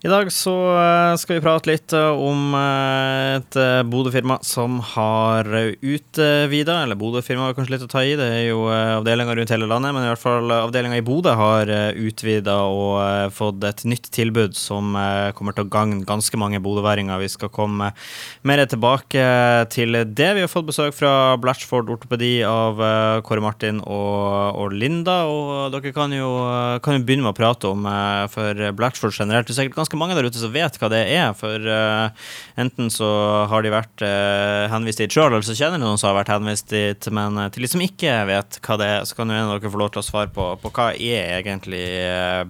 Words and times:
I 0.00 0.08
dag 0.08 0.30
så 0.32 0.52
eh, 0.80 1.14
skal 1.20 1.36
vi 1.36 1.42
prate 1.44 1.68
litt 1.68 1.92
eh, 1.92 2.20
om 2.24 2.54
eh, 2.56 3.34
et 3.36 3.56
Bodø-firma 3.84 4.38
som 4.40 4.78
har 4.94 5.44
utvida, 5.44 6.76
eller 6.86 6.96
Bodø-firma 6.96 7.50
er 7.50 7.56
kanskje 7.58 7.74
litt 7.74 7.84
å 7.84 7.88
ta 7.90 8.00
i, 8.08 8.14
det 8.16 8.28
er 8.32 8.46
jo 8.46 8.62
avdelinger 8.70 9.36
rundt 9.36 9.52
hele 9.52 9.68
landet, 9.68 9.92
men 9.92 10.06
i 10.06 10.08
hvert 10.08 10.22
fall 10.22 10.54
avdelinga 10.56 10.96
i 10.96 11.04
Bodø 11.04 11.34
har 11.36 11.68
utvida 12.00 12.54
og 12.72 13.34
fått 13.36 13.66
et 13.68 13.84
nytt 13.92 14.08
tilbud 14.14 14.56
som 14.56 14.96
kommer 15.36 15.56
til 15.56 15.66
å 15.66 15.70
gagne 15.72 16.06
ganske 16.08 16.40
mange 16.40 16.62
bodøværinger. 16.64 17.20
Vi 17.20 17.28
skal 17.34 17.52
komme 17.52 17.90
mer 18.46 18.64
tilbake 18.70 19.26
til 19.74 20.00
det. 20.08 20.30
Vi 20.36 20.44
har 20.46 20.52
fått 20.52 20.70
besøk 20.70 20.96
fra 20.96 21.36
Blatchford 21.40 21.92
ortopedi 21.92 22.38
av 22.46 22.80
Kåre 23.26 23.44
Martin 23.44 23.82
og, 23.84 24.56
og 24.56 24.72
Linda, 24.72 25.20
og 25.28 25.76
dere 25.76 25.92
kan 25.96 26.14
jo, 26.16 26.32
kan 26.84 26.96
jo, 26.96 27.04
begynne 27.04 27.28
med 27.28 27.34
å 27.34 27.40
prate 27.40 27.68
om 27.68 27.88
for 28.32 28.64
Blatchford 28.80 29.16
generelt. 29.16 29.48
Det 29.50 29.56
er 29.56 29.62
sikkert 29.62 29.82
ganske 29.82 29.89
ganske 29.90 29.98
mange 29.98 30.14
der 30.14 30.28
ute 30.28 30.38
som 30.38 30.52
vet 30.54 30.76
hva 30.78 30.88
det 30.90 31.02
er. 31.10 31.32
For 31.34 31.58
uh, 31.58 32.10
enten 32.60 32.90
så 32.90 33.08
har 33.50 33.62
de 33.62 33.72
vært 33.74 34.04
uh, 34.04 34.70
henvist 34.70 35.02
dit 35.02 35.10
sjøl, 35.10 35.32
eller 35.32 35.42
så 35.42 35.56
kjenner 35.56 35.80
de 35.80 35.84
noen 35.84 35.98
som 35.98 36.10
har 36.10 36.20
vært 36.20 36.34
henvist 36.34 36.70
dit. 36.70 37.10
Men 37.10 37.38
uh, 37.38 37.48
til 37.50 37.66
de 37.66 37.70
som 37.70 37.82
ikke 37.82 38.14
vet 38.30 38.60
hva 38.62 38.78
det 38.78 38.86
er, 38.86 39.04
så 39.04 39.18
kan 39.18 39.30
jo 39.30 39.36
en 39.36 39.50
av 39.50 39.58
dere 39.58 39.72
få 39.72 39.80
lov 39.80 39.92
til 39.94 40.02
å 40.02 40.06
svare 40.06 40.30
på, 40.30 40.52
på 40.62 40.72
hva 40.76 40.92
er 40.94 41.40
egentlig 41.40 41.82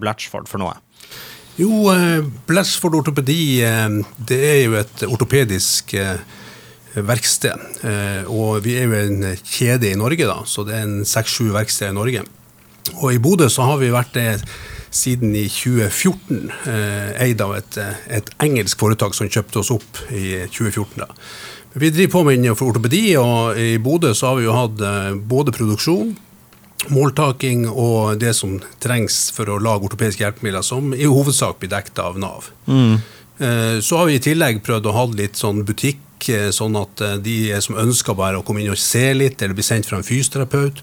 Blatchford 0.01 0.51
for 0.51 0.61
noe? 0.61 0.77
Jo, 1.61 1.91
Blatchford 2.49 3.01
ortopedi 3.01 3.61
det 4.29 4.39
er 4.47 4.61
jo 4.63 4.77
et 4.81 5.03
ortopedisk 5.09 5.93
verksted. 6.95 7.67
Og 8.33 8.63
vi 8.65 8.79
er 8.81 8.87
jo 8.89 8.97
en 8.97 9.27
kjede 9.43 9.91
i 9.91 9.99
Norge, 9.99 10.25
da, 10.29 10.41
så 10.49 10.65
det 10.65 10.79
er 10.79 10.87
en 10.87 11.03
seks-sju 11.09 11.51
verksteder 11.53 11.93
i 11.93 11.99
Norge. 11.99 12.25
Og 13.03 13.13
i 13.13 13.21
Bodø 13.21 13.51
så 13.53 13.67
har 13.69 13.81
vi 13.83 13.93
vært 13.93 14.15
det 14.17 14.29
siden 14.91 15.35
i 15.37 15.47
2014 15.49 16.51
eh, 16.67 17.23
eid 17.23 17.43
av 17.43 17.55
et, 17.57 17.79
eh, 17.79 18.01
et, 18.19 18.31
engelsk 18.43 18.81
foretak 18.81 19.15
som 19.15 19.31
kjøpte 19.31 19.63
oss 19.63 19.71
opp 19.75 20.03
i 20.11 20.43
2014. 20.51 21.05
da. 21.05 21.09
Vi 21.79 21.93
driver 21.95 22.13
på 22.13 22.25
med 22.27 22.41
innenfor 22.41 22.73
ortopedi, 22.73 23.05
og 23.21 23.59
i 23.59 23.79
Bodø 23.79 24.11
så 24.15 24.33
har 24.33 24.41
vi 24.41 24.49
jo 24.49 24.57
hatt 24.57 24.83
eh, 24.83 25.15
både 25.15 25.55
produksjon, 25.55 26.17
måltaking 26.91 27.69
og 27.69 28.19
det 28.19 28.35
som 28.35 28.57
trengs 28.83 29.29
for 29.37 29.53
å 29.53 29.61
lage 29.63 29.87
ortopediske 29.87 30.25
hjelpemidler, 30.25 30.65
som 30.67 30.95
i 30.97 31.07
hovedsak 31.07 31.61
blir 31.61 31.71
dekket 31.71 32.01
av 32.03 32.19
Nav. 32.19 32.51
Mm. 32.67 33.03
Så 33.81 33.97
har 33.97 34.09
vi 34.09 34.17
i 34.17 34.21
tillegg 34.21 34.59
prøvd 34.65 34.89
å 34.89 34.93
ha 34.93 35.03
litt 35.13 35.39
sånn 35.41 35.63
butikk, 35.69 36.27
sånn 36.53 36.75
at 36.77 37.01
de 37.25 37.37
som 37.65 37.79
ønsker 37.81 38.17
bare 38.17 38.41
å 38.41 38.45
komme 38.45 38.61
inn 38.61 38.73
og 38.73 38.81
se 38.81 39.07
litt, 39.17 39.41
eller 39.41 39.57
bli 39.57 39.65
sendt 39.65 39.89
fra 39.89 39.97
en 40.01 40.05
fysioterapeut, 40.05 40.81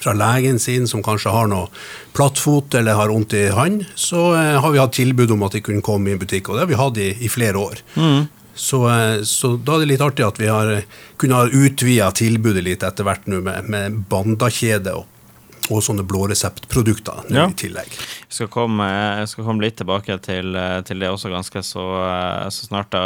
fra 0.00 0.14
legen 0.16 0.58
sin 0.58 0.88
som 0.88 1.04
kanskje 1.04 1.32
har 1.34 1.48
noe 1.50 1.68
plattfot 2.16 2.74
eller 2.78 2.98
har 2.98 3.12
vondt 3.12 3.36
i 3.36 3.46
hånd, 3.54 3.84
så 3.94 4.30
eh, 4.38 4.56
har 4.60 4.72
vi 4.72 4.82
hatt 4.82 4.96
tilbud 4.96 5.36
om 5.36 5.46
at 5.46 5.56
de 5.56 5.64
kunne 5.64 5.84
komme 5.84 6.10
i 6.10 6.16
en 6.16 6.22
butikk, 6.22 6.48
og 6.48 6.56
det 6.56 6.64
har 6.64 6.72
vi 6.72 6.80
hatt 6.80 7.00
i, 7.00 7.10
i 7.26 7.30
flere 7.32 7.60
år. 7.60 7.84
Mm. 7.96 8.26
Så, 8.54 8.82
eh, 8.90 9.20
så, 9.28 9.54
da 9.56 9.76
er 9.76 9.84
det 9.84 9.92
litt 9.94 10.04
artig 10.04 10.26
at 10.26 10.40
vi 10.40 10.50
har 10.50 10.74
kunnet 11.20 11.38
ha 11.38 11.64
utvida 11.64 12.10
tilbudet 12.16 12.64
litt 12.66 12.84
etter 12.86 13.06
hvert 13.06 13.28
nå 13.30 13.42
med, 13.44 13.70
med 13.70 14.04
bandakjede 14.10 14.98
og 14.98 15.08
og 15.70 15.82
sånne 15.84 16.02
blåreseptprodukter 16.08 17.28
ja. 17.30 17.44
i 17.46 17.54
tillegg. 17.54 17.92
Jeg 17.94 18.34
skal, 18.34 18.48
komme, 18.50 18.88
jeg 19.20 19.28
skal 19.30 19.46
komme 19.46 19.62
litt 19.62 19.76
tilbake 19.78 20.16
til, 20.24 20.56
til 20.86 21.04
det 21.04 21.10
også 21.12 21.30
ganske 21.30 21.62
så, 21.62 21.84
så 22.50 22.66
snart. 22.66 22.90
da. 22.90 23.04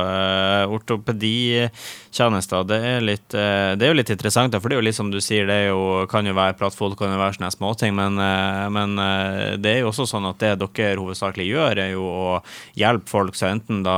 Ortopeditjenester, 2.15 2.63
det 2.69 2.77
er, 2.79 3.01
litt, 3.03 3.35
det 3.35 3.83
er 3.83 3.91
jo 3.91 3.97
litt 3.99 4.11
interessant, 4.13 4.55
for 4.63 4.71
det 4.71 4.77
er 4.77 4.81
jo 4.81 4.87
litt 4.87 4.97
som 4.97 5.11
du 5.11 5.19
sier, 5.23 5.49
det 5.49 5.67
jo, 5.67 6.05
kan 6.11 6.27
jo 6.27 6.35
være 6.37 6.55
plattfolk, 6.59 6.97
kan 6.99 7.11
jo 7.11 7.19
være 7.19 7.35
sånne 7.37 7.51
småting, 7.51 7.95
men, 7.97 8.21
men 8.75 8.95
det 9.59 9.73
er 9.73 9.81
jo 9.83 9.91
også 9.91 10.07
sånn 10.07 10.29
at 10.29 10.39
det 10.39 10.53
dere 10.63 11.01
hovedsakelig 11.01 11.49
gjør, 11.49 11.81
er 11.83 11.91
jo 11.95 12.05
å 12.07 12.37
hjelpe 12.79 13.11
folk 13.11 13.35
som 13.39 13.57
enten 13.57 13.83
da 13.87 13.97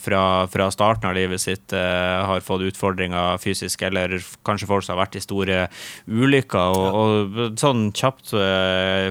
fra, 0.00 0.22
fra 0.50 0.70
starten 0.72 1.10
av 1.10 1.16
livet 1.18 1.42
sitt 1.42 1.74
har 1.74 2.40
fått 2.44 2.64
utfordringer 2.70 3.40
fysisk, 3.42 3.84
eller 3.90 4.16
kanskje 4.46 4.70
folk 4.70 4.86
som 4.86 4.96
har 4.96 5.04
vært 5.04 5.20
i 5.20 5.24
store 5.24 5.60
ulykker. 6.08 6.80
og, 6.80 7.36
og 7.36 7.60
sånn 7.60 7.90
kjapt 7.92 8.32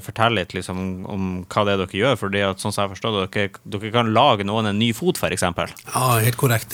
fortell 0.06 0.40
litt 0.40 0.58
liksom, 0.58 0.82
om 1.10 1.30
hva 1.46 1.68
det 1.68 1.76
er 1.76 1.84
dere 1.84 2.02
gjør? 2.02 2.20
fordi 2.20 2.44
at, 2.46 2.62
sånn 2.62 2.74
som 2.74 2.88
jeg 2.88 2.96
forstår 2.96 3.20
dere, 3.20 3.48
dere 3.76 3.94
kan 3.94 4.10
lage 4.16 4.48
noen 4.48 4.72
en 4.72 4.82
ny 4.82 4.90
fot, 4.98 5.22
f.eks.? 5.22 5.46
Ja, 5.46 6.08
helt 6.24 6.40
korrekt. 6.40 6.74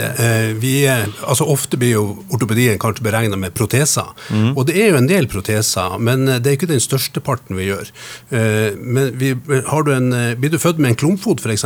Vi, 0.61 0.75
altså, 0.87 1.45
ofte 1.51 1.64
blir 1.73 1.95
jo 1.95 2.05
ortopedien 2.33 2.79
kanskje 2.81 3.05
beregna 3.07 3.39
med 3.39 3.55
proteser. 3.57 4.11
Mm. 4.29 4.51
Og 4.53 4.65
det 4.69 4.77
er 4.81 4.93
jo 4.93 4.99
en 5.01 5.09
del 5.09 5.29
proteser, 5.31 5.97
men 5.99 6.27
det 6.29 6.45
er 6.45 6.57
ikke 6.59 6.71
den 6.71 6.83
største 6.83 7.23
parten 7.23 7.57
vi 7.57 7.69
gjør. 7.71 7.89
Uh, 8.31 8.71
men 8.79 9.15
vi, 9.19 9.33
har 9.69 9.85
du 9.85 9.93
en, 9.95 10.11
blir 10.39 10.53
du 10.53 10.61
født 10.61 10.81
med 10.81 10.93
en 10.93 11.01
klumpfot, 11.05 11.41
f.eks., 11.41 11.65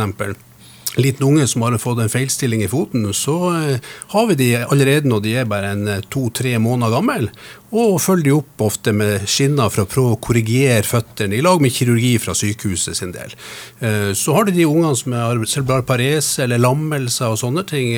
liten 0.96 1.26
unge 1.26 1.46
som 1.46 1.62
har 1.62 1.78
fått 1.78 2.00
en 2.02 2.10
feilstilling 2.10 2.64
i 2.64 2.68
foten, 2.68 3.06
så 3.14 3.36
eh, 3.54 3.90
har 4.12 4.26
vi 4.26 4.34
de 4.34 4.50
allerede 4.64 5.08
når 5.08 5.22
de 5.24 5.34
er 5.38 5.48
bare 5.50 5.74
en 5.74 5.88
eh, 5.88 6.02
to-tre 6.10 6.56
måneder 6.58 6.94
gammel, 6.96 7.28
og 7.70 8.00
følger 8.02 8.26
de 8.26 8.34
opp 8.34 8.64
ofte 8.66 8.94
med 8.96 9.28
skinner 9.30 9.70
for 9.70 9.84
å 9.84 9.90
prøve 9.90 10.16
å 10.16 10.20
korrigere 10.22 10.82
føttene, 10.86 11.38
i 11.38 11.44
lag 11.46 11.62
med 11.62 11.74
kirurgi 11.74 12.16
fra 12.22 12.34
sykehuset 12.34 12.98
sin 12.98 13.14
del. 13.14 13.36
Eh, 13.78 14.10
så 14.18 14.34
har 14.34 14.48
du 14.48 14.54
de 14.56 14.66
ungene 14.66 14.96
som 14.98 15.14
har 15.14 15.44
cerebral 15.46 15.86
parese 15.86 16.42
eller 16.44 16.62
lammelser 16.62 17.30
og 17.30 17.38
sånne 17.40 17.66
ting, 17.68 17.92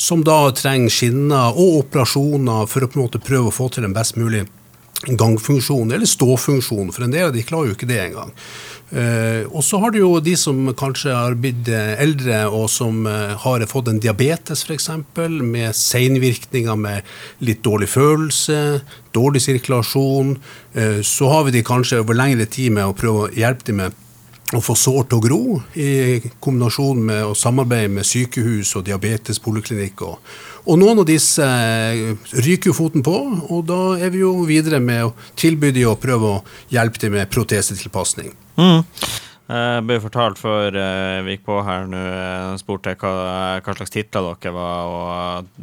som 0.00 0.22
da 0.26 0.38
trenger 0.54 0.92
skinner 0.92 1.56
og 1.58 1.84
operasjoner 1.84 2.70
for 2.70 2.84
å 2.84 2.90
på 2.90 2.98
en 2.98 3.06
måte 3.06 3.22
prøve 3.22 3.50
å 3.50 3.54
få 3.54 3.68
til 3.74 3.86
en 3.86 3.96
best 3.96 4.18
mulig 4.20 4.46
gangfunksjon 5.08 5.92
eller 5.92 6.06
ståfunksjon, 6.06 6.92
for 6.92 7.06
en 7.06 7.14
del 7.14 7.30
av 7.30 7.36
de 7.36 7.44
klarer 7.46 7.70
jo 7.70 7.78
ikke 7.78 7.88
det 7.88 8.02
engang. 8.10 8.34
Uh, 8.90 9.46
og 9.54 9.62
så 9.62 9.78
har 9.78 9.92
du 9.94 10.00
jo 10.00 10.16
de 10.18 10.32
som 10.34 10.64
kanskje 10.74 11.14
har 11.14 11.36
blitt 11.38 11.68
eh, 11.70 11.92
eldre 12.02 12.40
og 12.50 12.64
som 12.74 13.04
uh, 13.06 13.36
har 13.38 13.62
fått 13.70 13.86
en 13.92 14.00
diabetes 14.02 14.64
f.eks., 14.66 14.88
med 15.14 15.78
seinvirkninger 15.78 16.74
med 16.74 17.06
litt 17.46 17.62
dårlig 17.62 17.86
følelse, 17.92 18.80
dårlig 19.14 19.44
sirkulasjon. 19.46 20.34
Uh, 20.74 20.98
så 21.06 21.30
har 21.30 21.46
vi 21.46 21.54
de 21.54 21.66
kanskje 21.66 22.02
over 22.02 22.18
lengre 22.18 22.50
tid 22.50 22.74
med 22.74 22.90
å 22.90 22.96
prøve 22.98 23.28
å 23.28 23.34
hjelpe 23.38 23.70
dem 23.70 23.84
med 23.84 24.06
å 24.56 24.60
få 24.64 24.74
sår 24.74 25.04
til 25.06 25.18
å 25.18 25.22
gro, 25.22 25.42
i 25.78 26.18
kombinasjon 26.42 27.02
med 27.06 27.22
å 27.28 27.36
samarbeide 27.38 27.92
med 27.94 28.06
sykehus 28.08 28.72
og 28.78 28.86
diabetespoliklinikk. 28.88 30.02
Og, 30.06 30.34
og 30.66 30.80
noen 30.80 31.02
av 31.02 31.08
disse 31.08 31.46
ryker 32.34 32.72
jo 32.72 32.76
foten 32.76 33.04
på, 33.06 33.16
og 33.46 33.64
da 33.70 33.80
er 34.00 34.12
vi 34.14 34.24
jo 34.24 34.34
videre 34.48 34.82
med 34.82 35.06
å 35.06 35.14
tilby 35.38 35.70
dem 35.76 35.92
å 35.92 35.98
prøve 36.00 36.34
å 36.34 36.44
hjelpe 36.72 37.02
dem 37.04 37.14
med 37.18 37.30
protesetilpasning. 37.30 38.34
Mm. 38.58 38.82
Jeg 39.50 39.82
ble 39.82 39.96
fortalt 39.98 40.38
før 40.38 40.76
eh, 40.78 41.20
vi 41.26 41.34
gikk 41.34 41.46
på 41.48 41.56
her 41.66 41.88
nå, 41.90 42.00
spurte 42.60 42.92
spurte 42.92 42.92
hva, 43.02 43.58
hva 43.64 43.74
slags 43.74 43.90
titler 43.90 44.28
dere 44.28 44.52
var. 44.54 44.90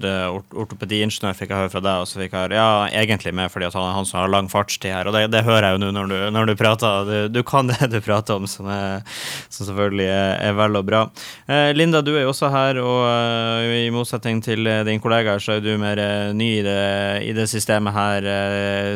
og 0.03 0.49
Ortopediingeniør 0.57 1.37
fikk 1.37 1.53
jeg 1.53 1.61
høre 1.61 1.71
fra 1.71 1.81
deg, 1.85 2.01
og 2.03 2.09
så 2.09 2.19
fikk 2.19 2.33
jeg 2.35 2.47
høre 2.47 2.57
ja, 2.59 2.71
egentlig 2.99 3.31
med 3.37 3.51
fordi 3.53 3.69
at 3.69 3.77
han 3.77 3.95
han 3.95 4.07
som 4.09 4.19
har 4.19 4.33
lang 4.33 4.49
fartstid 4.51 4.91
her. 4.91 5.07
Og 5.07 5.15
det, 5.15 5.27
det 5.31 5.45
hører 5.47 5.69
jeg 5.69 5.77
jo 5.77 5.81
nå 5.85 5.91
når 5.95 6.11
du, 6.11 6.17
når 6.35 6.49
du 6.49 6.53
prater. 6.59 7.07
Du, 7.07 7.15
du, 7.37 7.41
kan 7.47 7.71
det 7.71 7.89
du 7.93 7.99
prater 8.03 8.41
om, 8.41 8.47
som, 8.49 8.67
er, 8.71 9.05
som 9.47 9.69
selvfølgelig 9.69 10.09
er, 10.09 10.33
er, 10.49 10.57
vel 10.57 10.79
og 10.81 10.87
bra. 10.89 11.05
Eh, 11.47 11.71
Linda, 11.77 12.03
du 12.03 12.11
er 12.17 12.25
jo 12.25 12.33
også 12.33 12.51
her, 12.51 12.81
og 12.83 13.71
i 13.71 13.87
motsetning 13.93 14.43
til 14.43 14.67
din 14.87 15.01
kollega 15.03 15.37
så 15.39 15.57
er 15.57 15.63
du 15.63 15.71
mer 15.79 16.01
ny 16.35 16.49
i 16.57 16.65
det, 16.65 16.83
i 17.29 17.31
det 17.37 17.47
systemet 17.51 17.95
her, 17.95 18.29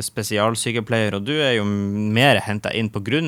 spesialsykepleier. 0.03 1.15
Og 1.15 1.25
du 1.27 1.33
er 1.37 1.55
jo 1.61 1.65
mer 1.65 2.41
henta 2.43 2.73
inn 2.75 2.91
pga. 2.91 3.21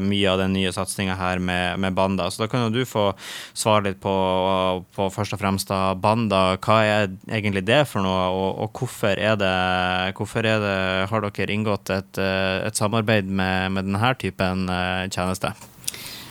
mye 0.00 0.30
av 0.32 0.40
den 0.40 0.56
nye 0.56 0.72
satsinga 0.94 1.14
her 1.14 1.38
med, 1.38 1.78
med, 1.78 1.94
Banda. 1.94 2.30
Så 2.30 2.42
da 2.42 2.48
kan 2.48 2.62
jo 2.64 2.70
du 2.70 2.84
få 2.86 3.12
svare 3.52 3.90
litt 3.90 4.00
på, 4.00 4.84
på 4.94 5.10
først 5.10 5.34
og 5.34 5.40
fremst 5.40 5.68
da, 5.68 5.94
Banda. 5.94 6.56
Hva 6.62 6.78
er 6.84 7.10
egentlig 7.28 7.64
det 7.66 7.86
for 7.88 8.04
noe, 8.04 8.28
og, 8.30 8.62
og 8.62 8.78
hvorfor, 8.78 9.18
er 9.18 9.36
det, 9.36 10.14
hvorfor 10.16 10.46
er 10.46 10.62
det, 10.62 10.78
har 11.10 11.26
dere 11.26 11.54
inngått 11.54 11.90
et, 11.90 12.18
et 12.18 12.76
samarbeid 12.76 13.26
med, 13.26 13.74
med 13.74 13.88
denne 13.88 14.14
typen 14.20 14.68
eh, 14.70 15.06
tjeneste? 15.10 15.54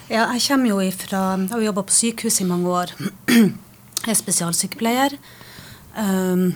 Ja, 0.09 0.27
jeg 0.35 0.43
kommer 0.45 0.69
jo 0.69 0.81
ifra 0.83 1.21
Jeg 1.39 1.49
har 1.49 1.63
jobba 1.63 1.85
på 1.87 1.95
sykehus 1.95 2.41
i 2.43 2.47
mange 2.47 2.69
år. 2.69 2.93
Jeg 4.03 4.11
er 4.11 4.19
spesialsykepleier. 4.19 5.13
Um, 5.95 6.49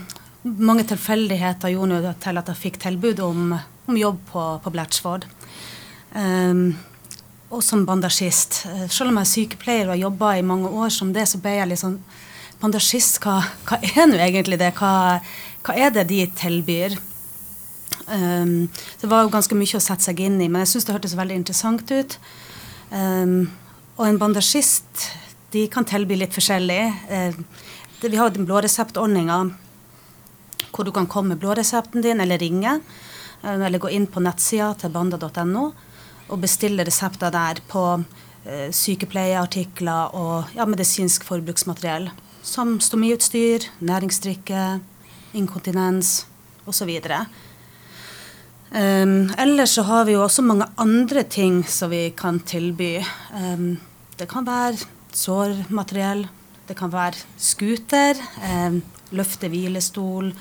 mange 0.44 0.84
tilfeldigheter 0.88 1.72
gjorde 1.72 2.12
til 2.24 2.40
at 2.40 2.50
jeg 2.52 2.60
fikk 2.60 2.80
tilbud 2.84 3.22
om, 3.24 3.56
om 3.88 3.98
jobb 4.00 4.20
på, 4.32 4.44
på 4.64 4.74
Blatchford. 4.74 5.28
Um, 6.12 6.76
og 7.50 7.64
som 7.64 7.86
bandasjist. 7.88 8.66
Eh, 8.68 8.88
selv 8.92 9.12
om 9.12 9.20
jeg 9.20 9.28
er 9.28 9.34
sykepleier 9.34 9.86
og 9.88 9.96
har 9.96 10.02
jobba 10.02 10.32
i 10.38 10.46
mange 10.46 10.70
år 10.70 10.92
som 10.94 11.14
det, 11.16 11.28
så 11.30 11.40
ble 11.42 11.58
jeg 11.60 11.72
litt 11.72 11.84
sånn 11.84 12.00
Bandasjist, 12.58 13.20
hva, 13.22 13.36
hva 13.70 13.78
er 13.86 14.08
nå 14.10 14.18
egentlig 14.18 14.58
det? 14.58 14.72
Hva, 14.80 15.20
hva, 15.62 15.74
er 15.78 15.92
det 15.94 16.08
de 16.10 16.24
tilbyr? 16.40 16.96
Um, 18.10 18.66
det 18.98 19.10
var 19.12 19.22
jo 19.22 19.30
ganske 19.36 19.54
mye 19.54 19.78
å 19.78 19.84
sette 19.84 20.08
seg 20.08 20.24
inn 20.26 20.40
i, 20.42 20.48
men 20.50 20.64
jeg 20.64 20.72
syns 20.72 20.88
det 20.88 20.96
hørtes 20.96 21.14
veldig 21.20 21.38
interessant 21.38 21.86
ut. 21.94 22.16
Um, 22.90 23.52
og 24.00 24.08
en 24.08 24.18
bandasjist, 24.18 25.06
de 25.54 25.68
kan 25.70 25.86
tilby 25.86 26.18
litt 26.18 26.34
forskjellig. 26.34 26.82
Uh, 27.12 27.78
det, 28.02 28.10
vi 28.10 28.18
har 28.18 28.34
den 28.34 28.50
blåreseptordninga 28.50 29.38
hvor 30.74 30.88
du 30.88 30.90
kan 30.96 31.06
komme 31.06 31.36
med 31.36 31.44
blåresepten 31.46 32.02
din 32.02 32.26
eller 32.26 32.42
ringe. 32.42 32.80
Uh, 33.44 33.54
eller 33.54 33.78
gå 33.78 33.94
inn 33.94 34.10
på 34.10 34.26
nettsida 34.26 34.74
til 34.82 34.98
banda.no 34.98 35.70
og 36.28 36.42
bestille 36.44 36.86
resepter 36.88 37.32
der 37.34 37.62
på 37.70 37.84
eh, 38.46 38.70
sykepleieartikler 38.76 40.16
og 40.16 40.56
ja, 40.56 40.66
medisinsk 40.68 41.26
forbruksmateriell. 41.28 42.10
Som 42.44 42.78
stomiutstyr, 42.84 43.68
næringsdrikke, 43.80 44.80
inkontinens 45.36 46.26
osv. 46.68 46.92
Um, 48.68 49.30
ellers 49.40 49.76
så 49.78 49.84
har 49.88 50.06
vi 50.08 50.16
jo 50.18 50.24
også 50.26 50.44
mange 50.44 50.68
andre 50.78 51.24
ting 51.24 51.62
som 51.68 51.92
vi 51.92 52.10
kan 52.18 52.40
tilby. 52.40 52.98
Um, 53.32 53.78
det 54.20 54.28
kan 54.32 54.48
være 54.48 54.84
sårmateriell, 55.16 56.26
det 56.68 56.76
kan 56.78 56.92
være 56.92 57.24
scooter, 57.40 58.20
um, 58.44 58.82
løfte 59.16 59.48
hvilestol, 59.48 60.34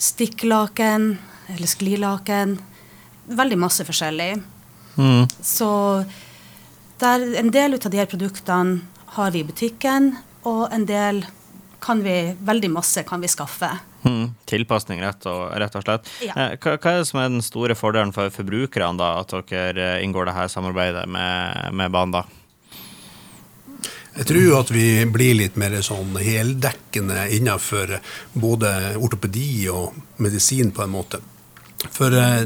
stikklaken 0.00 1.14
eller 1.48 1.68
sklilaken. 1.68 2.58
Veldig 3.30 3.58
masse 3.60 3.84
forskjellig. 3.88 4.34
Mm. 4.96 5.26
Så 5.42 5.70
der, 7.00 7.26
en 7.40 7.52
del 7.54 7.78
av 7.78 7.90
de 7.90 8.00
her 8.00 8.08
produktene 8.10 8.80
har 9.16 9.30
vi 9.34 9.42
i 9.42 9.46
butikken, 9.46 10.12
og 10.46 10.68
en 10.72 10.86
del 10.88 11.24
kan 11.80 12.02
vi, 12.04 12.34
veldig 12.40 12.70
masse 12.70 13.02
kan 13.08 13.20
vi 13.20 13.28
skaffe. 13.28 13.70
Mm, 14.02 14.32
tilpasning, 14.48 15.00
rett 15.02 15.24
og, 15.28 15.50
rett 15.60 15.76
og 15.76 15.84
slett. 15.84 16.10
Ja. 16.24 16.34
Eh, 16.34 16.58
hva, 16.60 16.76
hva, 16.76 16.92
er 16.92 17.00
det 17.02 17.08
som 17.08 17.20
er 17.20 17.32
den 17.32 17.44
store 17.44 17.76
fordelen 17.76 18.12
for 18.16 18.32
forbrukerne, 18.32 19.00
da, 19.00 19.14
at 19.20 19.34
dere 19.50 19.96
eh, 19.96 20.04
inngår 20.04 20.28
det 20.28 20.36
her 20.36 20.52
samarbeidet 20.52 21.06
med, 21.08 21.72
med 21.76 21.92
Banda? 21.92 22.24
Jeg 24.16 24.26
tror 24.26 24.54
at 24.58 24.70
vi 24.74 24.86
blir 25.08 25.36
litt 25.38 25.56
mer 25.60 25.76
sånn 25.86 26.16
heldekkende 26.18 27.28
innenfor 27.36 27.96
både 28.32 28.72
ortopedi 28.98 29.68
og 29.72 29.94
medisin, 30.20 30.72
på 30.74 30.84
en 30.84 30.94
måte. 30.96 31.20
For 31.94 32.12
eh, 32.16 32.44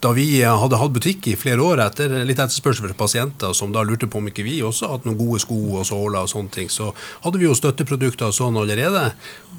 da 0.00 0.12
vi 0.14 0.26
hadde 0.44 0.78
hatt 0.78 0.94
butikk 0.94 1.26
i 1.30 1.36
flere 1.38 1.64
år 1.64 1.80
etter 1.82 2.12
litt 2.26 2.38
etterspørsel 2.38 2.86
fra 2.86 2.98
pasienter 3.00 3.54
som 3.56 3.72
da 3.74 3.82
lurte 3.86 4.06
på 4.10 4.20
om 4.20 4.28
ikke 4.30 4.44
vi 4.46 4.60
også 4.62 4.92
hadde 4.92 5.08
noen 5.08 5.18
gode 5.18 5.42
sko 5.42 5.58
og 5.80 5.86
såler 5.88 6.22
og 6.22 6.30
sånne 6.30 6.54
ting, 6.54 6.70
så 6.70 6.92
hadde 7.24 7.40
vi 7.40 7.48
jo 7.48 7.56
støtteprodukter 7.58 8.30
og 8.30 8.36
sånn 8.36 8.58
allerede. 8.60 9.08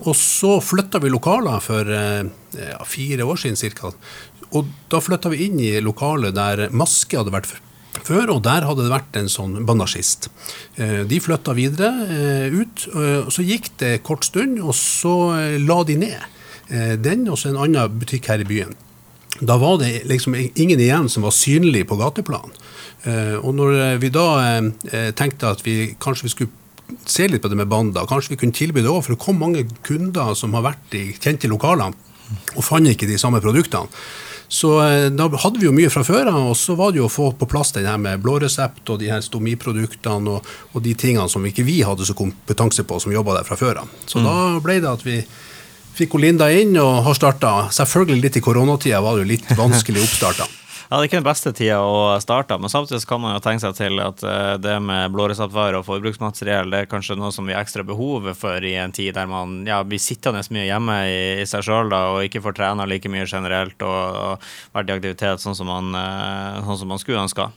Og 0.06 0.15
så 0.15 0.57
flytta 0.63 1.01
vi 1.03 1.12
lokaler 1.12 1.59
for 1.63 1.91
eh, 1.91 2.24
ja, 2.56 2.80
fire 2.88 3.27
år 3.27 3.41
siden 3.44 3.75
ca. 3.75 3.91
Og 4.56 4.71
da 4.91 5.03
flytta 5.03 5.31
vi 5.33 5.44
inn 5.50 5.59
i 5.59 5.74
lokalet 5.83 6.38
der 6.38 6.69
maske 6.71 7.19
hadde 7.19 7.36
vært 7.36 7.51
før, 8.00 8.38
og 8.38 8.44
der 8.47 8.63
hadde 8.63 8.86
det 8.86 8.94
vært 8.94 9.19
en 9.19 9.31
sånn 9.31 9.59
bandasjist. 9.68 10.31
Eh, 10.80 11.01
de 11.09 11.19
flytta 11.19 11.56
videre 11.57 11.91
eh, 12.07 12.56
ut, 12.56 12.88
og 12.95 13.33
så 13.36 13.44
gikk 13.44 13.74
det 13.83 13.97
kort 14.07 14.30
stund, 14.30 14.62
og 14.63 14.71
så 14.77 15.15
la 15.59 15.83
de 15.83 16.00
ned 16.07 16.36
den 17.01 17.24
og 17.25 17.39
så 17.41 17.50
en 17.50 17.56
annen 17.57 17.95
butikk 17.97 18.27
her 18.30 18.44
i 18.44 18.45
byen. 18.45 18.75
Da 19.39 19.57
var 19.57 19.77
det 19.80 20.03
liksom 20.09 20.36
ingen 20.36 20.80
igjen 20.80 21.09
som 21.09 21.24
var 21.24 21.36
synlig 21.36 21.86
på 21.88 21.97
gateplan. 22.00 22.56
Eh, 23.07 23.36
og 23.39 23.53
når 23.56 24.00
vi 24.01 24.12
da 24.12 24.27
eh, 24.59 25.12
tenkte 25.15 25.53
at 25.53 25.63
vi 25.65 25.95
kanskje 26.01 26.27
vi 26.27 26.33
skulle 26.33 26.97
se 27.06 27.27
litt 27.30 27.44
på 27.44 27.51
det 27.51 27.59
med 27.59 27.69
Banda, 27.69 28.06
kanskje 28.09 28.33
vi 28.33 28.41
kunne 28.41 28.56
tilby 28.56 28.83
det 28.83 28.91
òg, 28.91 29.03
for 29.06 29.15
det 29.15 29.24
kom 29.24 29.39
mange 29.39 29.65
kunder 29.86 30.33
som 30.36 30.56
har 30.57 30.65
vært 30.71 30.97
i 30.97 31.09
kjente 31.15 31.51
lokaler 31.51 31.94
og 32.56 32.65
fant 32.65 32.89
ikke 32.89 33.07
de 33.09 33.18
samme 33.21 33.41
produktene. 33.41 33.89
Så 34.50 34.71
eh, 34.81 35.07
da 35.13 35.27
hadde 35.30 35.62
vi 35.62 35.68
jo 35.68 35.75
mye 35.75 35.91
fra 35.94 36.01
før 36.06 36.31
av, 36.31 36.47
og 36.51 36.57
så 36.57 36.74
var 36.77 36.91
det 36.91 37.03
jo 37.03 37.06
å 37.06 37.13
få 37.13 37.30
på 37.38 37.47
plass 37.50 37.71
den 37.75 37.86
her 37.86 38.00
med 38.01 38.21
blå 38.24 38.39
resept 38.41 38.89
og 38.89 38.97
de 39.01 39.12
her 39.12 39.21
stomiproduktene 39.21 40.33
og, 40.33 40.56
og 40.74 40.83
de 40.86 40.95
tingene 40.97 41.30
som 41.30 41.45
ikke 41.45 41.68
vi 41.68 41.83
hadde 41.86 42.07
så 42.07 42.18
kompetanse 42.18 42.83
på, 42.83 42.97
som 43.00 43.13
jobba 43.13 43.38
der 43.38 43.47
fra 43.47 43.59
før 43.59 43.83
av. 43.83 43.94
Så 44.09 44.19
mm. 44.19 44.25
da 44.25 44.39
ble 44.65 44.80
det 44.81 44.89
at 44.89 45.06
vi 45.06 45.19
fikk 46.00 46.16
hun 46.16 46.24
Linda 46.24 46.48
inn 46.56 46.78
og 46.80 47.04
har 47.07 47.18
starta. 47.18 47.51
Selvfølgelig 47.75 48.24
litt 48.24 48.40
i 48.40 48.44
koronatida 48.44 49.01
var 49.04 49.18
det 49.18 49.25
jo 49.25 49.31
litt 49.36 49.54
vanskelig 49.60 50.07
oppstarta. 50.07 50.48
Ja, 50.90 50.98
Det 50.98 51.04
er 51.04 51.06
ikke 51.06 51.18
den 51.19 51.25
beste 51.28 51.51
tida 51.54 51.75
å 51.86 51.98
starte, 52.18 52.56
men 52.57 52.72
samtidig 52.74 53.06
kan 53.06 53.19
man 53.22 53.36
jo 53.36 53.42
tenke 53.46 53.62
seg 53.62 53.75
til 53.78 54.00
at 54.01 54.24
eh, 54.25 54.56
det 54.57 54.74
med 54.81 55.12
blåreseptvarer 55.13 55.78
og 55.78 55.86
forbruksmateriell 55.86 56.74
det 56.74 56.80
er 56.80 56.90
kanskje 56.90 57.13
noe 57.19 57.30
som 57.30 57.46
vi 57.46 57.54
har 57.54 57.62
ekstra 57.62 57.86
behov 57.86 58.25
for 58.34 58.66
i 58.66 58.72
en 58.81 58.90
tid 58.90 59.13
der 59.13 59.30
man 59.30 59.68
ja, 59.69 59.84
blir 59.86 60.01
sittende 60.01 60.42
mye 60.50 60.66
hjemme 60.66 60.96
i, 61.06 61.19
i 61.44 61.46
seg 61.46 61.68
sjøl 61.68 61.94
og 61.94 62.24
ikke 62.25 62.42
får 62.42 62.57
trena 62.57 62.90
like 62.90 63.12
mye 63.13 63.30
generelt 63.30 63.86
og, 63.86 64.18
og 64.18 64.50
vært 64.80 64.90
i 64.90 64.96
aktivitet 64.98 65.46
sånn 65.46 65.60
som 65.62 65.69
man, 65.69 65.94
eh, 65.94 66.57
sånn 66.66 66.81
som 66.81 66.90
man 66.90 67.06
skulle 67.06 67.22
ønska. 67.22 67.51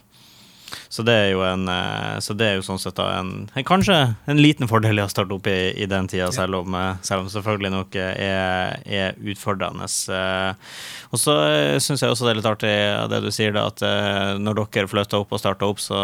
Så 0.93 1.01
det 1.01 1.13
er 1.17 1.29
jo 1.31 1.41
en 1.41 1.65
eh, 1.71 2.19
så 2.21 2.35
det 2.37 2.45
er 2.45 2.59
jo 2.59 2.65
sånn 2.67 2.81
sett 2.81 2.99
en, 3.01 3.47
en 3.49 3.65
kanskje 3.65 3.95
en 4.29 4.41
liten 4.41 4.69
fordel 4.69 4.99
i 4.99 5.01
å 5.01 5.09
starte 5.09 5.33
opp 5.33 5.47
i, 5.49 5.73
i 5.81 5.87
den 5.89 6.05
tida, 6.11 6.27
selv 6.35 6.59
om, 6.59 6.75
eh, 6.77 6.99
selv 7.01 7.23
om 7.23 7.31
selvfølgelig 7.33 7.71
nok 7.73 7.97
er, 7.97 8.77
er 8.85 9.17
utfordrende. 9.33 9.87
Eh, 9.89 10.75
og 11.13 11.21
så 11.21 11.33
syns 11.81 12.03
jeg 12.03 12.13
også 12.13 12.27
det 12.27 12.33
er 12.33 12.39
litt 12.39 12.49
artig 12.49 12.73
det 13.09 13.21
du 13.23 13.29
sier, 13.33 13.55
da, 13.55 13.65
at 13.69 13.81
når 14.41 14.59
dere 14.59 14.89
flytta 14.89 15.19
opp 15.21 15.33
og 15.33 15.41
starta 15.41 15.67
opp, 15.69 15.81
så, 15.81 15.97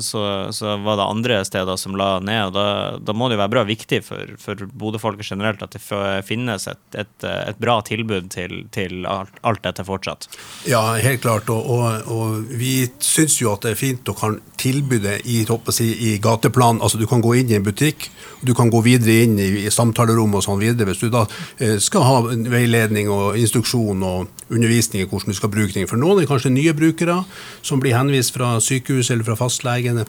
så, 0.00 0.22
så, 0.56 0.76
var 0.84 0.96
det 0.96 1.08
andre 1.08 1.40
steder 1.44 1.80
som 1.80 1.96
la 2.00 2.14
ned. 2.24 2.48
og 2.48 2.54
Da, 2.56 2.66
da 3.00 3.16
må 3.16 3.28
det 3.28 3.36
jo 3.36 3.42
være 3.42 3.52
bra 3.52 3.64
viktig 3.68 4.00
for, 4.06 4.32
for 4.40 4.64
Bodø-folket 4.72 5.28
generelt 5.34 5.64
at 5.64 5.76
det 5.76 5.82
finnes 6.24 6.68
et, 6.68 6.82
et, 6.96 7.28
et 7.28 7.60
bra 7.60 7.78
tilbud 7.84 8.30
til, 8.32 8.62
til 8.72 9.04
alt, 9.08 9.36
alt, 9.44 9.60
dette 9.66 9.84
fortsatt. 9.84 10.30
Ja, 10.68 10.80
helt 10.96 11.24
klart. 11.24 11.52
Og, 11.52 11.68
og, 11.68 12.08
og 12.12 12.56
vi 12.56 12.86
syns 13.04 13.36
jo 13.42 13.52
at 13.52 13.66
det 13.66 13.74
er 13.74 13.82
fint 13.82 14.01
fint 14.02 14.10
og 14.10 14.18
kan 14.18 14.40
tilby 14.58 14.98
det 15.00 15.22
i, 15.24 15.44
si, 15.70 16.14
i, 16.14 16.18
gateplan. 16.18 16.80
Altså 16.82 16.98
Du 16.98 17.06
kan 17.06 17.22
gå 17.22 17.34
inn 17.34 17.50
i 17.50 17.56
en 17.56 17.64
butikk, 17.64 18.10
du 18.42 18.54
kan 18.54 18.70
gå 18.70 18.82
videre 18.82 19.24
inn 19.24 19.38
i, 19.38 19.66
i 19.66 19.70
samtalerom 19.70 20.34
og 20.34 20.42
sånn 20.42 20.60
videre. 20.60 20.90
Hvis 20.90 21.00
du 21.00 21.10
da 21.10 21.26
eh, 21.58 21.78
skal 21.78 22.02
ha 22.02 22.20
veiledning 22.26 23.08
og 23.10 23.36
instruksjon 23.36 24.02
og 24.02 24.28
undervisning 24.50 25.02
i 25.02 25.06
hvordan 25.06 25.32
du 25.32 25.36
skal 25.36 25.50
bruke 25.50 25.72
ting. 25.72 25.86
For 25.88 25.96
noen 25.96 26.22
er 26.22 26.28
kanskje 26.28 26.52
nye 26.52 26.74
brukere 26.74 27.24
som 27.62 27.80
blir 27.80 27.96
henvist 27.96 28.34
fra 28.34 28.58
sykehus 28.60 29.10
eller 29.10 29.24
fra 29.24 29.36
fastlegene 29.36 30.06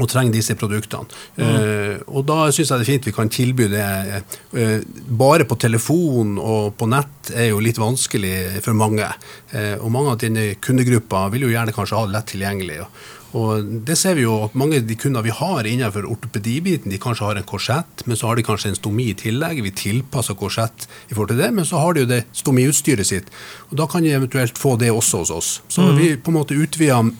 og 0.00 0.08
trenger 0.08 0.32
disse 0.32 0.54
produktene. 0.56 1.04
Mm. 1.36 1.42
Uh, 1.44 1.96
og 2.16 2.24
da 2.28 2.46
syns 2.48 2.70
jeg 2.70 2.80
det 2.80 2.86
er 2.86 2.88
fint 2.88 3.08
vi 3.08 3.14
kan 3.16 3.32
tilby 3.32 3.68
det. 3.72 4.22
Uh, 4.54 4.78
bare 5.20 5.44
på 5.48 5.58
telefon 5.60 6.38
og 6.40 6.72
på 6.80 6.88
nett 6.88 7.32
er 7.36 7.50
jo 7.50 7.60
litt 7.64 7.80
vanskelig 7.80 8.62
for 8.64 8.78
mange. 8.78 9.08
Uh, 9.52 9.76
og 9.82 9.90
mange 9.92 10.14
av 10.14 10.22
dine 10.22 10.46
kundegrupper 10.64 11.34
vil 11.34 11.48
jo 11.48 11.52
gjerne 11.52 11.76
kanskje 11.76 11.98
ha 11.98 12.06
det 12.08 12.16
lett 12.16 12.32
tilgjengelig. 12.32 12.80
Og, 12.86 13.02
og 13.32 13.64
det 13.88 13.96
ser 13.96 14.18
vi 14.18 14.26
jo 14.26 14.34
at 14.44 14.56
mange 14.58 14.76
av 14.80 14.86
de 14.88 14.96
kunder 15.00 15.24
vi 15.24 15.32
har 15.32 15.68
innenfor 15.68 16.04
ortopedibiten, 16.08 16.92
de 16.92 17.00
kanskje 17.00 17.30
har 17.30 17.40
en 17.40 17.48
korsett, 17.48 18.04
men 18.04 18.18
så 18.18 18.28
har 18.28 18.36
de 18.36 18.44
kanskje 18.44 18.72
en 18.72 18.78
stomi 18.78 19.08
i 19.12 19.16
tillegg. 19.18 19.62
Vi 19.64 19.72
tilpasser 19.78 20.36
korsett 20.36 20.86
i 21.08 21.14
forhold 21.14 21.32
til 21.32 21.40
det, 21.40 21.50
men 21.56 21.68
så 21.68 21.80
har 21.80 21.96
de 21.96 22.04
jo 22.04 22.10
det 22.12 22.22
stomiutstyret 22.36 23.08
sitt. 23.08 23.32
Og 23.70 23.78
da 23.80 23.88
kan 23.88 24.04
de 24.04 24.12
eventuelt 24.12 24.60
få 24.60 24.76
det 24.80 24.92
også 24.92 25.24
hos 25.24 25.32
oss. 25.32 25.52
Så 25.72 25.86
mm. 25.86 25.96
vi 25.96 26.14
på 26.16 26.32
en 26.32 26.40
måte 26.42 26.58
utvider 26.58 27.12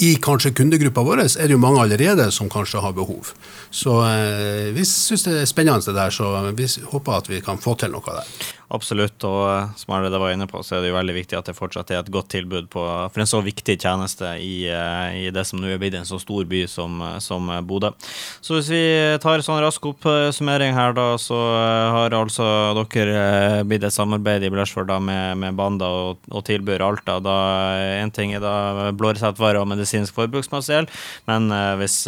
i 0.00 0.14
kanskje 0.22 0.52
kundegruppa 0.56 1.02
vår 1.04 1.24
er 1.24 1.48
det 1.48 1.54
jo 1.56 1.60
mange 1.60 1.82
allerede 1.82 2.28
som 2.32 2.48
kanskje 2.52 2.80
har 2.84 2.94
behov. 2.96 3.32
Så 3.70 3.96
eh, 4.06 4.70
vi 4.76 4.84
syns 4.86 5.26
det 5.26 5.34
er 5.40 5.48
spennende 5.50 5.82
det 5.88 5.96
der, 5.96 6.14
så 6.14 6.30
vi 6.56 6.68
håper 6.92 7.16
at 7.16 7.28
vi 7.32 7.40
kan 7.44 7.60
få 7.60 7.74
til 7.80 7.92
noe 7.92 8.04
der. 8.20 8.28
Absolutt, 8.70 9.18
og 9.26 9.40
eh, 9.50 9.70
som 9.80 9.96
Arve 9.96 10.14
var 10.14 10.30
inne 10.30 10.46
på, 10.46 10.60
så 10.62 10.76
er 10.76 10.84
det 10.84 10.92
jo 10.92 10.98
veldig 10.98 11.14
viktig 11.16 11.34
at 11.34 11.48
det 11.50 11.56
fortsatt 11.58 11.88
er 11.90 12.04
et 12.04 12.10
godt 12.14 12.28
tilbud 12.30 12.68
på, 12.70 12.84
for 13.10 13.22
en 13.22 13.26
så 13.26 13.40
viktig 13.42 13.74
tjeneste 13.82 14.28
i, 14.38 14.68
eh, 14.70 15.16
i 15.24 15.32
det 15.34 15.42
som 15.48 15.58
nå 15.58 15.72
er 15.72 15.80
blitt 15.82 15.96
en 15.98 16.06
så 16.06 16.20
stor 16.22 16.46
by 16.46 16.62
som, 16.70 17.00
eh, 17.02 17.16
som 17.24 17.50
Bodø. 17.66 17.90
Så 18.38 18.54
hvis 18.54 18.70
vi 18.70 18.82
tar 19.22 19.40
en 19.40 19.46
sånn 19.46 19.58
rask 19.64 19.88
oppsummering 19.90 20.76
her, 20.76 20.94
da, 20.94 21.08
så 21.18 21.38
har 21.96 22.14
altså 22.14 22.46
dere 22.78 23.64
blitt 23.66 23.88
et 23.88 23.94
samarbeid 23.94 24.46
i 24.46 24.52
Blæsfjord 24.54 24.92
med, 25.02 25.40
med, 25.42 25.58
Banda 25.58 25.90
og, 25.90 26.22
og 26.30 26.46
tilbyr 26.46 26.84
Alta. 26.86 27.18
Da 27.22 27.36
Én 27.98 28.14
ting 28.14 28.36
er 28.36 28.44
da 28.44 28.92
blåreseptvarer 28.94 29.58
og 29.60 29.68
medisinsk 29.72 30.14
forbruksmateriell, 30.14 30.86
men 31.26 31.50
hvis 31.80 31.98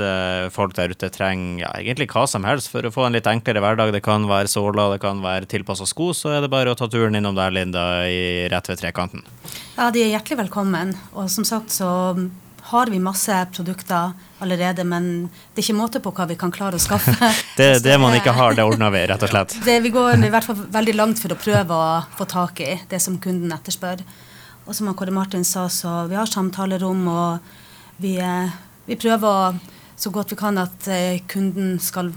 folk 0.55 0.77
der 0.79 0.95
ute 0.95 1.11
trenger 1.13 1.65
ja, 1.65 1.73
egentlig 1.81 2.09
hva 2.13 2.25
som 2.31 2.47
helst 2.47 2.71
for 2.73 2.87
å 2.87 2.93
få 2.95 3.09
en 3.09 3.17
litt 3.17 3.29
enklere 3.31 3.63
hverdag, 3.65 3.93
det 3.95 4.05
kan 4.07 4.29
være 4.31 4.51
såler, 4.51 4.95
det 4.95 5.03
kan 5.03 5.23
være 5.25 5.51
tilpassa 5.51 5.89
sko, 5.89 6.13
så 6.17 6.37
er 6.37 6.45
det 6.45 6.52
bare 6.53 6.73
å 6.73 6.79
ta 6.79 6.89
turen 6.91 7.17
innom 7.17 7.37
der, 7.39 7.55
Linda, 7.55 8.05
i, 8.09 8.49
rett 8.53 8.69
ved 8.71 8.81
trekanten. 8.83 9.25
Ja, 9.77 9.91
de 9.93 10.05
er 10.05 10.13
hjertelig 10.13 10.45
velkommen. 10.45 10.95
Og 11.17 11.31
som 11.33 11.47
sagt 11.49 11.73
så 11.75 11.89
har 12.73 12.91
vi 12.93 12.99
masse 13.03 13.35
produkter 13.53 14.13
allerede, 14.43 14.85
men 14.87 15.29
det 15.53 15.61
er 15.61 15.65
ikke 15.65 15.79
måte 15.79 16.03
på 16.03 16.13
hva 16.15 16.29
vi 16.31 16.37
kan 16.39 16.53
klare 16.55 16.79
å 16.79 16.83
skaffe. 16.83 17.15
det, 17.59 17.71
det 17.85 17.97
man 18.01 18.15
ikke 18.17 18.35
har, 18.37 18.55
det 18.57 18.67
ordner 18.69 18.93
vi, 18.95 19.05
rett 19.11 19.25
og 19.27 19.33
slett. 19.33 19.57
Det, 19.65 19.79
vi 19.85 19.93
går 19.95 20.23
i 20.23 20.31
hvert 20.33 20.47
fall 20.47 20.61
veldig 20.77 20.95
langt 20.97 21.23
for 21.23 21.35
å 21.35 21.41
prøve 21.41 21.79
å 21.79 21.89
få 22.19 22.29
tak 22.31 22.63
i 22.65 22.77
det 22.91 23.01
som 23.03 23.19
kunden 23.23 23.53
etterspør. 23.55 24.05
Og 24.63 24.77
som 24.79 24.93
Kåre 24.95 25.15
Martin 25.15 25.45
sa, 25.45 25.67
så 25.73 26.05
vi 26.11 26.19
har 26.19 26.31
samtalerom, 26.31 27.03
og 27.11 28.03
vi, 28.03 28.15
eh, 28.23 28.53
vi 28.87 28.99
prøver 29.01 29.59
så 29.99 30.11
godt 30.15 30.33
vi 30.33 30.39
kan 30.39 30.61
at 30.63 30.87
eh, 30.91 31.25
kunden 31.31 31.81
skal 31.83 32.13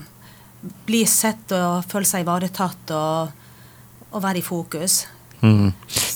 bli 0.86 1.02
sett 1.10 1.52
og 1.58 1.86
føle 1.90 2.08
seg 2.10 2.26
ivaretatt. 2.26 2.94
og 2.94 3.45
å 4.16 4.24
være 4.24 4.40
i 4.42 4.46
fokus. 4.46 5.04
Mm. 5.42 5.74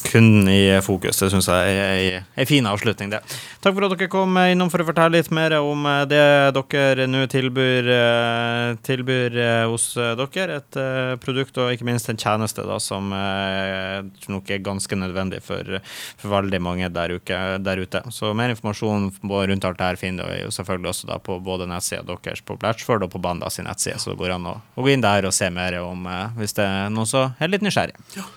Kunden 0.09 0.47
i 0.49 0.81
fokus. 0.81 1.19
Det 1.19 1.29
syns 1.31 1.47
jeg 1.49 1.75
er 1.77 2.23
ei 2.39 2.45
fin 2.49 2.65
avslutning, 2.67 3.11
det. 3.13 3.21
Takk 3.61 3.75
for 3.75 3.85
at 3.85 3.93
dere 3.93 4.09
kom 4.11 4.37
innom 4.41 4.71
for 4.71 4.81
å 4.81 4.87
fortelle 4.87 5.19
litt 5.19 5.29
mer 5.35 5.55
om 5.59 5.85
eh, 5.89 6.03
det 6.09 6.23
dere 6.57 7.05
nå 7.09 7.25
tilbyr, 7.29 7.89
eh, 7.93 8.77
tilbyr 8.85 9.37
eh, 9.43 9.65
hos 9.69 9.91
dere. 9.95 10.59
Et 10.59 10.79
produkt 11.21 11.57
og 11.61 11.73
ikke 11.73 11.87
minst 11.87 12.09
en 12.11 12.19
tjeneste 12.19 12.65
da, 12.65 12.79
som 12.81 13.11
nok 13.11 14.49
er 14.51 14.63
ganske 14.63 14.97
nødvendig 14.97 15.41
for, 15.45 15.79
for 16.19 16.33
veldig 16.33 16.61
mange 16.63 16.89
der, 16.93 17.15
uke, 17.19 17.39
der, 17.63 17.83
ute. 17.83 18.03
Så 18.15 18.33
mer 18.37 18.53
informasjon 18.53 19.09
rundt 19.29 19.67
alt 19.67 19.79
det 19.79 19.91
her 19.91 19.99
finner 19.99 20.29
du 20.29 20.53
selvfølgelig 20.55 20.93
også 20.93 21.11
da 21.11 21.19
på 21.23 21.39
både 21.43 21.69
nettsida 21.69 22.05
deres 22.09 22.43
på 22.45 22.57
Blatchford 22.59 23.05
og 23.05 23.13
på 23.13 23.21
Bandas 23.23 23.59
nettside, 23.61 23.99
så 24.01 24.13
det 24.13 24.19
går 24.21 24.37
an 24.37 24.49
å, 24.49 24.57
å, 24.75 24.83
gå 24.83 24.93
inn 24.93 25.05
der 25.05 25.27
og 25.27 25.35
se 25.35 25.49
mer 25.53 25.79
om 25.83 26.07
hvis 26.39 26.55
det 26.57 26.65
er 26.65 26.93
noen 26.93 27.09
som 27.09 27.39
er 27.39 27.51
litt 27.51 27.65
nysgjerrig. 27.65 27.97
Ja. 28.17 28.27